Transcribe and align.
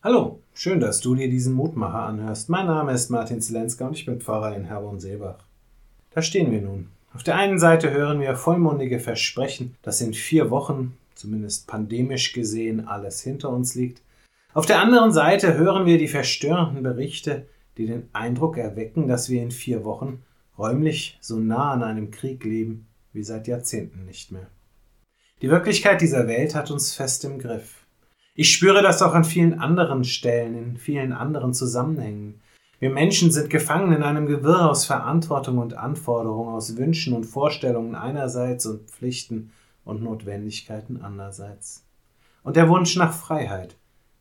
Hallo, 0.00 0.44
schön, 0.54 0.78
dass 0.78 1.00
du 1.00 1.16
dir 1.16 1.28
diesen 1.28 1.54
Mutmacher 1.54 2.04
anhörst. 2.04 2.48
Mein 2.48 2.66
Name 2.66 2.92
ist 2.92 3.10
Martin 3.10 3.40
Zelenska 3.40 3.84
und 3.84 3.94
ich 3.94 4.06
bin 4.06 4.20
Pfarrer 4.20 4.54
in 4.54 4.64
Herborn-Seebach. 4.64 5.44
Da 6.12 6.22
stehen 6.22 6.52
wir 6.52 6.60
nun. 6.60 6.86
Auf 7.12 7.24
der 7.24 7.34
einen 7.34 7.58
Seite 7.58 7.90
hören 7.90 8.20
wir 8.20 8.36
vollmundige 8.36 9.00
Versprechen, 9.00 9.74
dass 9.82 10.00
in 10.00 10.14
vier 10.14 10.52
Wochen, 10.52 10.96
zumindest 11.16 11.66
pandemisch 11.66 12.32
gesehen, 12.32 12.86
alles 12.86 13.22
hinter 13.22 13.50
uns 13.50 13.74
liegt. 13.74 14.00
Auf 14.54 14.66
der 14.66 14.80
anderen 14.80 15.10
Seite 15.10 15.58
hören 15.58 15.84
wir 15.84 15.98
die 15.98 16.06
verstörenden 16.06 16.84
Berichte, 16.84 17.48
die 17.76 17.86
den 17.86 18.08
Eindruck 18.12 18.56
erwecken, 18.56 19.08
dass 19.08 19.28
wir 19.28 19.42
in 19.42 19.50
vier 19.50 19.84
Wochen 19.84 20.22
räumlich 20.56 21.18
so 21.20 21.40
nah 21.40 21.72
an 21.72 21.82
einem 21.82 22.12
Krieg 22.12 22.44
leben 22.44 22.86
wie 23.12 23.24
seit 23.24 23.48
Jahrzehnten 23.48 24.04
nicht 24.04 24.30
mehr. 24.30 24.46
Die 25.42 25.50
Wirklichkeit 25.50 26.00
dieser 26.00 26.28
Welt 26.28 26.54
hat 26.54 26.70
uns 26.70 26.94
fest 26.94 27.24
im 27.24 27.40
Griff. 27.40 27.77
Ich 28.40 28.52
spüre 28.52 28.82
das 28.82 29.02
auch 29.02 29.14
an 29.14 29.24
vielen 29.24 29.58
anderen 29.58 30.04
Stellen, 30.04 30.56
in 30.56 30.76
vielen 30.76 31.12
anderen 31.12 31.54
Zusammenhängen. 31.54 32.40
Wir 32.78 32.88
Menschen 32.88 33.32
sind 33.32 33.50
gefangen 33.50 33.92
in 33.92 34.04
einem 34.04 34.26
Gewirr 34.26 34.70
aus 34.70 34.84
Verantwortung 34.84 35.58
und 35.58 35.74
Anforderungen, 35.74 36.54
aus 36.54 36.76
Wünschen 36.76 37.14
und 37.14 37.24
Vorstellungen 37.24 37.96
einerseits 37.96 38.64
und 38.66 38.88
Pflichten 38.88 39.50
und 39.84 40.04
Notwendigkeiten 40.04 41.00
andererseits. 41.02 41.84
Und 42.44 42.54
der 42.54 42.68
Wunsch 42.68 42.94
nach 42.94 43.12
Freiheit, 43.12 43.74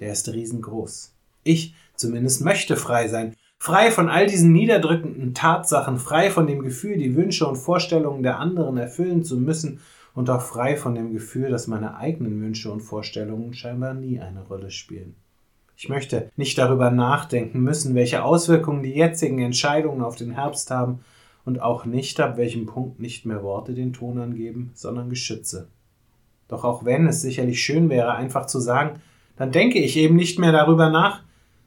der 0.00 0.10
ist 0.10 0.28
riesengroß. 0.28 1.14
Ich 1.44 1.76
zumindest 1.94 2.44
möchte 2.44 2.74
frei 2.74 3.06
sein, 3.06 3.36
frei 3.60 3.92
von 3.92 4.08
all 4.08 4.26
diesen 4.26 4.50
niederdrückenden 4.50 5.34
Tatsachen, 5.34 5.98
frei 5.98 6.32
von 6.32 6.48
dem 6.48 6.64
Gefühl, 6.64 6.98
die 6.98 7.14
Wünsche 7.14 7.46
und 7.46 7.54
Vorstellungen 7.54 8.24
der 8.24 8.40
anderen 8.40 8.76
erfüllen 8.76 9.22
zu 9.22 9.36
müssen 9.36 9.78
und 10.14 10.30
auch 10.30 10.42
frei 10.42 10.76
von 10.76 10.94
dem 10.94 11.12
Gefühl, 11.12 11.50
dass 11.50 11.66
meine 11.66 11.96
eigenen 11.96 12.40
Wünsche 12.40 12.70
und 12.70 12.80
Vorstellungen 12.80 13.54
scheinbar 13.54 13.94
nie 13.94 14.20
eine 14.20 14.42
Rolle 14.42 14.70
spielen. 14.70 15.14
Ich 15.76 15.88
möchte 15.88 16.30
nicht 16.36 16.58
darüber 16.58 16.90
nachdenken 16.90 17.60
müssen, 17.60 17.94
welche 17.94 18.22
Auswirkungen 18.22 18.82
die 18.82 18.92
jetzigen 18.94 19.38
Entscheidungen 19.38 20.02
auf 20.02 20.16
den 20.16 20.32
Herbst 20.32 20.70
haben 20.70 21.00
und 21.44 21.62
auch 21.62 21.86
nicht, 21.86 22.20
ab 22.20 22.36
welchem 22.36 22.66
Punkt 22.66 23.00
nicht 23.00 23.24
mehr 23.24 23.42
Worte 23.42 23.72
den 23.72 23.92
Ton 23.92 24.18
angeben, 24.18 24.72
sondern 24.74 25.08
Geschütze. 25.08 25.68
Doch 26.48 26.64
auch 26.64 26.84
wenn 26.84 27.06
es 27.06 27.22
sicherlich 27.22 27.62
schön 27.62 27.88
wäre, 27.88 28.14
einfach 28.14 28.46
zu 28.46 28.60
sagen, 28.60 29.00
dann 29.36 29.52
denke 29.52 29.78
ich 29.78 29.96
eben 29.96 30.16
nicht 30.16 30.38
mehr 30.38 30.52
darüber 30.52 30.90
nach, 30.90 31.22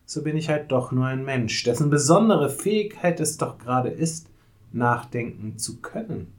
so 0.06 0.22
bin 0.22 0.38
ich 0.38 0.50
halt 0.50 0.72
doch 0.72 0.92
nur 0.92 1.06
ein 1.06 1.25
Mensch, 1.25 1.64
dessen 1.64 1.90
besondere 1.90 2.50
Fähigkeit 2.50 3.20
es 3.20 3.38
doch 3.38 3.58
gerade 3.58 3.90
ist, 3.90 4.30
nachdenken 4.72 5.58
zu 5.58 5.81
können. 5.81 6.34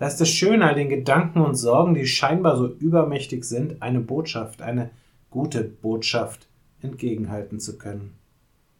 Da 0.00 0.06
ist 0.06 0.18
es 0.18 0.30
schön, 0.30 0.62
all 0.62 0.74
den 0.74 0.88
Gedanken 0.88 1.42
und 1.42 1.56
Sorgen, 1.56 1.92
die 1.92 2.06
scheinbar 2.06 2.56
so 2.56 2.66
übermächtig 2.66 3.44
sind, 3.44 3.82
eine 3.82 4.00
Botschaft, 4.00 4.62
eine 4.62 4.88
gute 5.28 5.62
Botschaft 5.62 6.48
entgegenhalten 6.80 7.60
zu 7.60 7.76
können. 7.76 8.16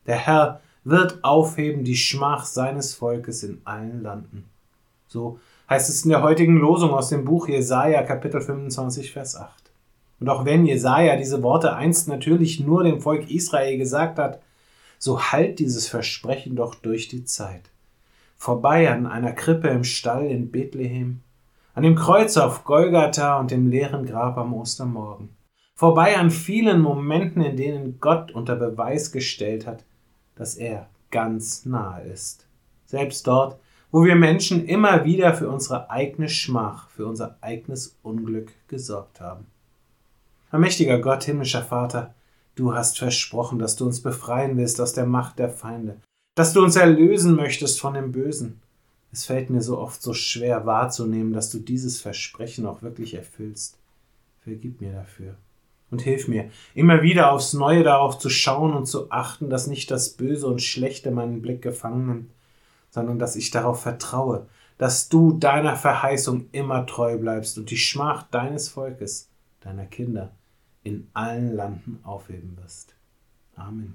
Der 0.06 0.16
Herr 0.16 0.62
wird 0.82 1.22
aufheben 1.22 1.84
die 1.84 1.98
Schmach 1.98 2.46
seines 2.46 2.94
Volkes 2.94 3.42
in 3.42 3.60
allen 3.64 4.02
Landen. 4.02 4.46
So 5.08 5.38
heißt 5.68 5.90
es 5.90 6.04
in 6.04 6.10
der 6.10 6.22
heutigen 6.22 6.56
Losung 6.56 6.92
aus 6.92 7.10
dem 7.10 7.26
Buch 7.26 7.48
Jesaja, 7.48 8.02
Kapitel 8.02 8.40
25, 8.40 9.12
Vers 9.12 9.36
8. 9.36 9.70
Und 10.20 10.30
auch 10.30 10.46
wenn 10.46 10.64
Jesaja 10.64 11.16
diese 11.16 11.42
Worte 11.42 11.76
einst 11.76 12.08
natürlich 12.08 12.60
nur 12.60 12.82
dem 12.82 13.02
Volk 13.02 13.30
Israel 13.30 13.76
gesagt 13.76 14.18
hat, 14.18 14.40
so 14.98 15.20
halt 15.20 15.58
dieses 15.58 15.86
Versprechen 15.86 16.56
doch 16.56 16.76
durch 16.76 17.08
die 17.08 17.26
Zeit 17.26 17.69
vorbei 18.40 18.90
an 18.90 19.06
einer 19.06 19.32
Krippe 19.32 19.68
im 19.68 19.84
Stall 19.84 20.26
in 20.28 20.50
Bethlehem, 20.50 21.20
an 21.74 21.82
dem 21.82 21.94
Kreuz 21.94 22.38
auf 22.38 22.64
Golgatha 22.64 23.38
und 23.38 23.50
dem 23.50 23.68
leeren 23.68 24.06
Grab 24.06 24.38
am 24.38 24.54
Ostermorgen, 24.54 25.28
vorbei 25.74 26.16
an 26.16 26.30
vielen 26.30 26.80
Momenten, 26.80 27.42
in 27.42 27.58
denen 27.58 28.00
Gott 28.00 28.32
unter 28.32 28.56
Beweis 28.56 29.12
gestellt 29.12 29.66
hat, 29.66 29.84
dass 30.36 30.54
er 30.54 30.88
ganz 31.10 31.66
nahe 31.66 32.02
ist. 32.04 32.48
Selbst 32.86 33.26
dort, 33.26 33.60
wo 33.90 34.04
wir 34.04 34.16
Menschen 34.16 34.64
immer 34.64 35.04
wieder 35.04 35.34
für 35.34 35.50
unsere 35.50 35.90
eigene 35.90 36.30
Schmach, 36.30 36.88
für 36.88 37.06
unser 37.06 37.36
eigenes 37.42 37.98
Unglück 38.02 38.52
gesorgt 38.68 39.20
haben. 39.20 39.48
Allmächtiger 40.50 40.98
Gott, 40.98 41.24
himmlischer 41.24 41.62
Vater, 41.62 42.14
du 42.54 42.74
hast 42.74 42.98
versprochen, 42.98 43.58
dass 43.58 43.76
du 43.76 43.84
uns 43.84 44.00
befreien 44.00 44.56
willst 44.56 44.80
aus 44.80 44.94
der 44.94 45.04
Macht 45.04 45.38
der 45.38 45.50
Feinde, 45.50 45.98
dass 46.40 46.54
du 46.54 46.62
uns 46.62 46.74
erlösen 46.74 47.36
möchtest 47.36 47.78
von 47.78 47.92
dem 47.92 48.12
Bösen. 48.12 48.62
Es 49.12 49.26
fällt 49.26 49.50
mir 49.50 49.60
so 49.60 49.76
oft 49.76 50.00
so 50.00 50.14
schwer 50.14 50.64
wahrzunehmen, 50.64 51.34
dass 51.34 51.50
du 51.50 51.58
dieses 51.58 52.00
Versprechen 52.00 52.64
auch 52.64 52.80
wirklich 52.80 53.12
erfüllst. 53.12 53.76
Vergib 54.42 54.80
mir 54.80 54.90
dafür. 54.90 55.34
Und 55.90 56.00
hilf 56.00 56.28
mir, 56.28 56.48
immer 56.74 57.02
wieder 57.02 57.30
aufs 57.30 57.52
Neue 57.52 57.82
darauf 57.82 58.18
zu 58.18 58.30
schauen 58.30 58.72
und 58.72 58.86
zu 58.86 59.10
achten, 59.10 59.50
dass 59.50 59.66
nicht 59.66 59.90
das 59.90 60.14
Böse 60.14 60.46
und 60.46 60.62
Schlechte 60.62 61.10
meinen 61.10 61.42
Blick 61.42 61.60
gefangen 61.60 62.06
nimmt, 62.06 62.30
sondern 62.88 63.18
dass 63.18 63.36
ich 63.36 63.50
darauf 63.50 63.82
vertraue, 63.82 64.46
dass 64.78 65.10
du 65.10 65.32
deiner 65.32 65.76
Verheißung 65.76 66.46
immer 66.52 66.86
treu 66.86 67.18
bleibst 67.18 67.58
und 67.58 67.70
die 67.70 67.76
Schmach 67.76 68.22
deines 68.30 68.70
Volkes, 68.70 69.28
deiner 69.60 69.84
Kinder, 69.84 70.30
in 70.84 71.06
allen 71.12 71.54
Landen 71.54 72.00
aufheben 72.02 72.56
wirst. 72.62 72.94
Amen. 73.56 73.94